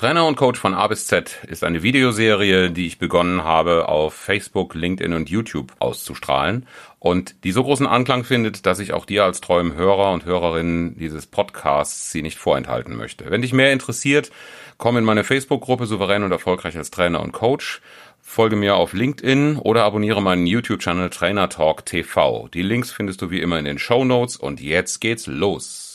Trainer 0.00 0.26
und 0.26 0.36
Coach 0.36 0.58
von 0.58 0.72
A 0.72 0.86
bis 0.86 1.08
Z 1.08 1.40
ist 1.46 1.62
eine 1.62 1.82
Videoserie, 1.82 2.70
die 2.70 2.86
ich 2.86 2.98
begonnen 2.98 3.44
habe, 3.44 3.86
auf 3.86 4.14
Facebook, 4.14 4.74
LinkedIn 4.74 5.12
und 5.12 5.28
YouTube 5.28 5.74
auszustrahlen 5.78 6.66
und 6.98 7.44
die 7.44 7.52
so 7.52 7.62
großen 7.62 7.86
Anklang 7.86 8.24
findet, 8.24 8.64
dass 8.64 8.78
ich 8.78 8.94
auch 8.94 9.04
dir 9.04 9.24
als 9.24 9.42
treuem 9.42 9.74
Hörer 9.74 10.10
und 10.12 10.24
Hörerin 10.24 10.96
dieses 10.98 11.26
Podcasts 11.26 12.12
sie 12.12 12.22
nicht 12.22 12.38
vorenthalten 12.38 12.96
möchte. 12.96 13.30
Wenn 13.30 13.42
dich 13.42 13.52
mehr 13.52 13.74
interessiert, 13.74 14.30
komm 14.78 14.96
in 14.96 15.04
meine 15.04 15.22
Facebook-Gruppe 15.22 15.84
Souverän 15.84 16.22
und 16.22 16.32
Erfolgreich 16.32 16.78
als 16.78 16.90
Trainer 16.90 17.20
und 17.20 17.32
Coach 17.32 17.82
folge 18.22 18.56
mir 18.56 18.76
auf 18.76 18.94
LinkedIn 18.94 19.58
oder 19.58 19.84
abonniere 19.84 20.22
meinen 20.22 20.46
YouTube-Channel 20.46 21.10
Trainer 21.10 21.50
Talk 21.50 21.84
TV. 21.84 22.48
Die 22.54 22.62
Links 22.62 22.90
findest 22.90 23.20
du 23.20 23.30
wie 23.30 23.42
immer 23.42 23.58
in 23.58 23.66
den 23.66 23.78
Show 23.78 24.02
Notes 24.06 24.38
und 24.38 24.62
jetzt 24.62 25.02
geht's 25.02 25.26
los. 25.26 25.94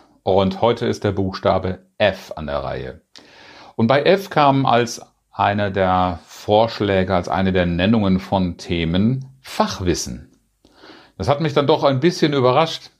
und 0.23 0.61
heute 0.61 0.85
ist 0.85 1.03
der 1.03 1.11
Buchstabe 1.11 1.85
F 1.97 2.33
an 2.35 2.47
der 2.47 2.59
Reihe. 2.59 3.01
Und 3.75 3.87
bei 3.87 4.03
F 4.03 4.29
kam 4.29 4.65
als 4.65 5.01
einer 5.31 5.71
der 5.71 6.19
Vorschläge, 6.25 7.15
als 7.15 7.29
eine 7.29 7.51
der 7.51 7.65
Nennungen 7.65 8.19
von 8.19 8.57
Themen 8.57 9.25
Fachwissen. 9.41 10.31
Das 11.17 11.27
hat 11.27 11.41
mich 11.41 11.53
dann 11.53 11.67
doch 11.67 11.83
ein 11.83 11.99
bisschen 11.99 12.33
überrascht, 12.33 12.91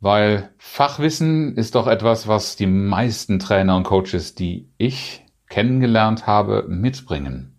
weil 0.00 0.50
Fachwissen 0.58 1.56
ist 1.56 1.74
doch 1.74 1.86
etwas, 1.86 2.28
was 2.28 2.56
die 2.56 2.66
meisten 2.66 3.38
Trainer 3.38 3.76
und 3.76 3.84
Coaches, 3.84 4.34
die 4.34 4.72
ich 4.78 5.24
kennengelernt 5.48 6.26
habe, 6.26 6.64
mitbringen. 6.68 7.53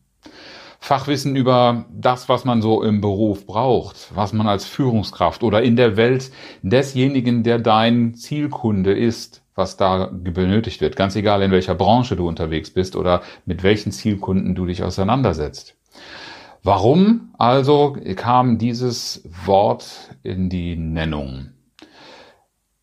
Fachwissen 0.86 1.36
über 1.36 1.86
das, 1.92 2.30
was 2.30 2.46
man 2.46 2.62
so 2.62 2.84
im 2.84 3.02
Beruf 3.02 3.48
braucht, 3.48 4.12
was 4.14 4.34
man 4.34 4.48
als 4.48 4.66
Führungskraft 4.66 5.42
oder 5.42 5.64
in 5.64 5.76
der 5.76 5.98
Welt 5.98 6.32
desjenigen, 6.62 7.42
der 7.42 7.58
dein 7.58 8.14
Zielkunde 8.14 8.94
ist, 8.94 9.42
was 9.56 9.78
da 9.78 10.12
benötigt 10.14 10.82
wird, 10.82 10.96
ganz 10.96 11.16
egal 11.16 11.42
in 11.42 11.50
welcher 11.50 11.74
Branche 11.74 12.16
du 12.16 12.28
unterwegs 12.28 12.70
bist 12.70 12.96
oder 12.96 13.24
mit 13.48 13.64
welchen 13.64 13.92
Zielkunden 13.92 14.54
du 14.54 14.68
dich 14.68 14.84
auseinandersetzt. 14.84 15.76
Warum 16.62 17.34
also 17.40 17.98
kam 18.16 18.60
dieses 18.60 19.28
Wort 19.44 20.16
in 20.22 20.50
die 20.50 20.76
Nennung? 20.76 21.55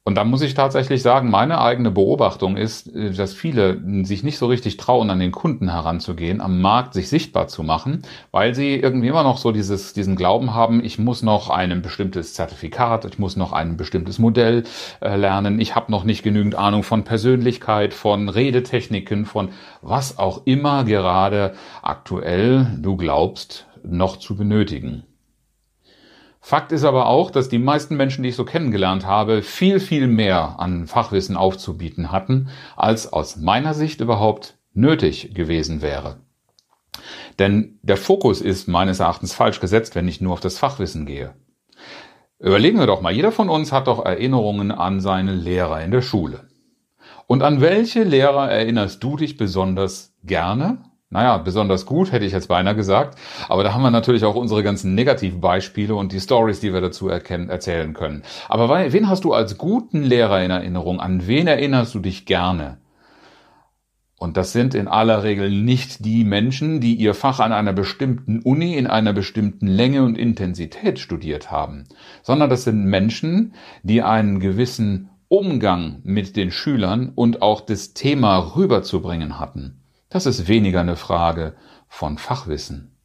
Und 0.05 0.17
da 0.17 0.25
muss 0.25 0.43
ich 0.43 0.55
tatsächlich 0.55 1.01
sagen, 1.01 1.31
meine 1.31 1.61
eigene 1.61 1.93
Beobachtung 1.93 2.57
ist, 2.57 2.93
äh, 2.93 3.13
dass 3.13 3.35
viele 3.35 3.81
sich 4.05 4.25
nicht 4.25 4.37
so 4.37 4.47
richtig 4.47 4.77
trauen, 4.77 5.11
an 5.11 5.21
den 5.21 5.31
Kunden 5.31 5.71
heranzugehen, 5.71 6.41
am 6.41 6.61
Markt 6.61 6.95
sich 6.95 7.09
sichtbar 7.09 7.47
zu 7.47 7.63
machen, 7.63 8.03
weil 8.33 8.53
sie 8.53 8.75
irgendwie 8.75 9.07
immer 9.07 9.23
noch 9.23 9.39
so 9.39 9.53
dieses, 9.53 9.93
diesen 9.93 10.17
Glauben 10.17 10.55
haben, 10.55 10.85
ich 10.85 10.99
muss 10.99 11.23
noch 11.23 11.51
ein 11.51 11.83
bestimmtes 11.83 12.35
Zertifikat, 12.35 13.05
ich 13.05 13.21
muss 13.21 13.37
noch 13.37 13.53
ein 13.53 13.77
bestimmtes 13.77 14.19
Modell 14.19 14.65
äh, 15.01 15.15
lernen, 15.15 15.61
ich 15.61 15.77
habe 15.77 15.93
noch 15.93 16.03
nicht 16.03 16.25
genügend 16.25 16.57
Ahnung 16.57 16.83
von 16.83 17.05
Persönlichkeit, 17.05 17.95
von 17.95 18.29
Redetechniken, 18.29 19.25
von 19.25 19.51
was 19.83 20.19
auch 20.19 20.43
immer 20.47 20.83
gerade 20.83 21.55
aktuell 21.81 22.77
du 22.81 22.97
glaubst 22.97 23.67
noch 23.85 24.17
zu 24.17 24.37
benötigen. 24.37 25.05
Fakt 26.45 26.73
ist 26.73 26.83
aber 26.83 27.07
auch, 27.07 27.31
dass 27.31 27.49
die 27.49 27.61
meisten 27.61 27.97
Menschen, 27.97 28.25
die 28.25 28.31
ich 28.31 28.37
so 28.37 28.45
kennengelernt 28.45 29.07
habe, 29.07 29.43
viel, 29.43 29.79
viel 29.79 30.09
mehr 30.09 30.57
an 30.59 30.89
Fachwissen 30.89 31.37
aufzubieten 31.37 32.11
hatten, 32.11 32.49
als 32.77 33.13
aus 33.13 33.37
meiner 33.37 33.75
Sicht 33.75 34.01
überhaupt 34.01 34.59
nötig 34.75 35.35
gewesen 35.35 35.83
wäre. 35.83 36.17
Denn 37.39 37.79
der 37.83 37.97
Fokus 37.97 38.41
ist 38.41 38.67
meines 38.67 38.99
Erachtens 38.99 39.33
falsch 39.33 39.61
gesetzt, 39.61 39.95
wenn 39.95 40.09
ich 40.09 40.21
nur 40.21 40.33
auf 40.33 40.41
das 40.41 40.59
Fachwissen 40.59 41.07
gehe. 41.07 41.33
Überlegen 42.41 42.81
wir 42.81 42.89
doch 42.89 43.03
mal, 43.03 43.13
jeder 43.13 43.31
von 43.31 43.49
uns 43.49 43.71
hat 43.71 43.87
doch 43.87 44.05
Erinnerungen 44.05 44.73
an 44.73 45.01
seine 45.01 45.35
Lehrer 45.35 45.81
in 45.85 45.93
der 45.93 46.03
Schule. 46.03 46.49
Und 47.29 47.45
an 47.45 47.61
welche 47.61 48.03
Lehrer 48.03 48.51
erinnerst 48.51 49.03
du 49.03 49.17
dich 49.17 49.37
besonders 49.37 50.13
gerne 50.25 50.83
naja, 51.13 51.37
besonders 51.37 51.85
gut, 51.85 52.11
hätte 52.11 52.25
ich 52.25 52.33
jetzt 52.33 52.49
beinahe 52.49 52.75
gesagt. 52.75 53.19
Aber 53.49 53.63
da 53.63 53.75
haben 53.75 53.83
wir 53.83 53.91
natürlich 53.91 54.25
auch 54.25 54.35
unsere 54.35 54.63
ganzen 54.63 54.95
Negativbeispiele 54.95 55.95
und 55.95 56.13
die 56.13 56.21
Stories, 56.21 56.61
die 56.61 56.73
wir 56.73 56.81
dazu 56.81 57.09
erkennen, 57.09 57.51
erzählen 57.51 57.93
können. 57.93 58.23
Aber 58.49 58.93
wen 58.93 59.09
hast 59.09 59.25
du 59.25 59.35
als 59.35 59.59
guten 59.59 60.03
Lehrer 60.03 60.43
in 60.43 60.51
Erinnerung? 60.51 61.01
An 61.01 61.27
wen 61.27 61.47
erinnerst 61.47 61.95
du 61.95 61.99
dich 61.99 62.25
gerne? 62.25 62.79
Und 64.23 64.37
das 64.37 64.53
sind 64.53 64.75
in 64.75 64.89
aller 64.89 65.25
Regel 65.25 65.51
nicht 65.51 66.05
die 66.05 66.25
Menschen, 66.25 66.81
die 66.81 66.95
ihr 66.95 67.13
Fach 67.13 67.41
an 67.41 67.53
einer 67.53 67.73
bestimmten 67.73 68.41
Uni 68.41 68.77
in 68.77 68.87
einer 68.87 69.13
bestimmten 69.13 69.67
Länge 69.67 70.05
und 70.05 70.17
Intensität 70.17 70.99
studiert 70.99 71.51
haben, 71.51 71.85
sondern 72.23 72.49
das 72.49 72.65
sind 72.65 72.85
Menschen, 72.85 73.55
die 73.83 74.01
einen 74.01 74.39
gewissen 74.39 75.11
Umgang 75.27 76.01
mit 76.05 76.37
den 76.37 76.53
Schülern 76.53 77.11
und 77.15 77.43
auch 77.43 77.61
das 77.61 77.95
Thema 77.95 78.55
rüberzubringen 78.55 79.41
hatten. 79.41 79.82
Das 80.13 80.27
ist 80.27 80.47
weniger 80.47 80.81
eine 80.81 80.97
Frage 80.97 81.55
von 81.89 82.19
Fachwissen. 82.19 82.99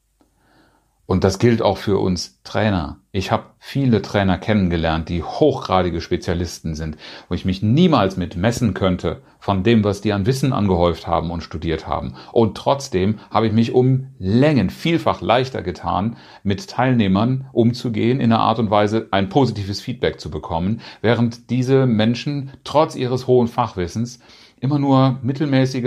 Und 1.06 1.24
das 1.24 1.40
gilt 1.40 1.62
auch 1.62 1.78
für 1.78 2.00
uns 2.00 2.42
Trainer. 2.44 3.00
Ich 3.14 3.32
habe 3.32 3.46
viele 3.58 4.02
Trainer 4.02 4.38
kennengelernt, 4.38 5.08
die 5.08 5.24
hochgradige 5.24 6.02
Spezialisten 6.02 6.76
sind, 6.76 6.98
wo 7.30 7.36
ich 7.36 7.46
mich 7.46 7.64
niemals 7.64 8.18
mit 8.18 8.36
messen 8.36 8.74
könnte 8.74 9.22
von 9.40 9.64
dem, 9.64 9.86
was 9.86 10.02
die 10.02 10.12
an 10.12 10.26
Wissen 10.26 10.52
angehäuft 10.52 11.08
haben 11.08 11.32
und 11.32 11.42
studiert 11.42 11.88
haben. 11.88 12.16
Und 12.34 12.58
trotzdem 12.58 13.20
habe 13.32 13.48
ich 13.48 13.54
mich 13.54 13.74
um 13.74 14.08
Längen 14.20 14.70
vielfach 14.70 15.22
leichter 15.22 15.62
getan, 15.62 16.18
mit 16.44 16.70
Teilnehmern 16.70 17.48
umzugehen, 17.54 18.20
in 18.20 18.34
einer 18.34 18.42
Art 18.42 18.60
und 18.60 18.72
Weise 18.72 19.08
ein 19.12 19.30
positives 19.30 19.80
Feedback 19.80 20.20
zu 20.20 20.30
bekommen, 20.30 20.82
während 21.02 21.50
diese 21.50 21.86
Menschen 21.86 22.52
trotz 22.66 22.98
ihres 22.98 23.26
hohen 23.26 23.48
Fachwissens 23.48 24.20
immer 24.60 24.80
nur 24.80 25.20
mittelmäßige 25.22 25.86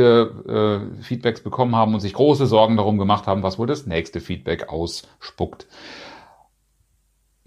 äh, 0.48 0.80
Feedbacks 1.02 1.42
bekommen 1.42 1.76
haben 1.76 1.92
und 1.92 2.00
sich 2.00 2.14
große 2.14 2.46
Sorgen 2.46 2.78
darum 2.78 2.96
gemacht 2.96 3.26
haben, 3.26 3.42
was 3.42 3.58
wohl 3.58 3.66
das 3.66 3.86
nächste 3.86 4.20
Feedback 4.20 4.70
ausspuckt. 4.70 5.66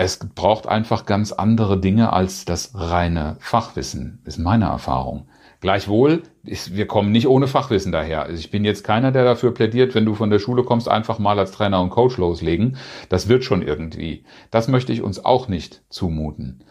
Es 0.04 0.20
braucht 0.20 0.68
einfach 0.68 1.06
ganz 1.06 1.32
andere 1.32 1.80
Dinge 1.80 2.12
als 2.12 2.44
das 2.44 2.72
reine 2.76 3.38
Fachwissen, 3.40 4.22
ist 4.26 4.38
meine 4.38 4.66
Erfahrung. 4.66 5.30
Gleichwohl, 5.62 6.24
ist, 6.44 6.76
wir 6.76 6.88
kommen 6.88 7.14
nicht 7.14 7.26
ohne 7.26 7.48
Fachwissen 7.48 7.94
daher. 7.94 8.24
Also 8.24 8.38
ich 8.38 8.52
bin 8.52 8.66
jetzt 8.66 8.84
keiner, 8.84 9.14
der 9.14 9.24
dafür 9.24 9.54
plädiert, 9.54 9.96
wenn 9.96 10.04
du 10.04 10.14
von 10.14 10.30
der 10.30 10.40
Schule 10.40 10.66
kommst, 10.66 10.90
einfach 10.90 11.20
mal 11.20 11.40
als 11.40 11.52
Trainer 11.52 11.82
und 11.82 11.90
Coach 11.90 12.18
loslegen. 12.18 12.76
Das 13.08 13.30
wird 13.30 13.46
schon 13.46 13.62
irgendwie. 13.62 14.26
Das 14.52 14.68
möchte 14.68 14.92
ich 14.92 15.02
uns 15.02 15.24
auch 15.24 15.48
nicht 15.48 15.84
zumuten 15.88 16.66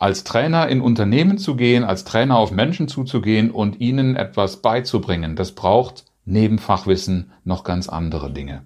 als 0.00 0.24
Trainer 0.24 0.68
in 0.68 0.80
Unternehmen 0.80 1.38
zu 1.38 1.54
gehen, 1.54 1.84
als 1.84 2.02
Trainer 2.02 2.36
auf 2.36 2.50
Menschen 2.50 2.88
zuzugehen 2.88 3.52
und 3.52 3.80
ihnen 3.80 4.16
etwas 4.16 4.60
beizubringen, 4.60 5.36
das 5.36 5.52
braucht 5.52 6.04
neben 6.24 6.58
Fachwissen 6.58 7.30
noch 7.44 7.62
ganz 7.62 7.88
andere 7.88 8.30
Dinge. 8.32 8.64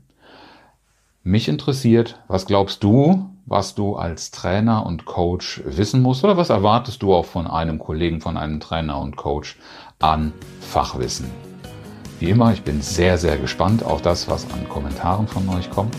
Mich 1.28 1.46
interessiert, 1.46 2.18
was 2.26 2.46
glaubst 2.46 2.82
du, 2.82 3.28
was 3.44 3.74
du 3.74 3.96
als 3.96 4.30
Trainer 4.30 4.86
und 4.86 5.04
Coach 5.04 5.60
wissen 5.66 6.00
musst 6.00 6.24
oder 6.24 6.38
was 6.38 6.48
erwartest 6.48 7.02
du 7.02 7.12
auch 7.12 7.26
von 7.26 7.46
einem 7.46 7.78
Kollegen, 7.78 8.22
von 8.22 8.38
einem 8.38 8.60
Trainer 8.60 8.98
und 8.98 9.16
Coach 9.16 9.58
an 9.98 10.32
Fachwissen? 10.62 11.30
Wie 12.18 12.30
immer, 12.30 12.54
ich 12.54 12.62
bin 12.62 12.80
sehr, 12.80 13.18
sehr 13.18 13.36
gespannt 13.36 13.82
auf 13.82 14.00
das, 14.00 14.30
was 14.30 14.50
an 14.54 14.66
Kommentaren 14.70 15.28
von 15.28 15.46
euch 15.50 15.68
kommt 15.68 15.94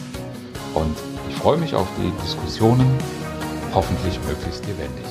und 0.74 0.98
ich 1.30 1.36
freue 1.36 1.57
mich 1.59 1.75
auf 1.75 1.88
die 2.00 2.12
Diskussionen, 2.24 2.88
hoffentlich 3.75 4.19
möglichst 4.27 4.65
lebendig. 4.65 5.06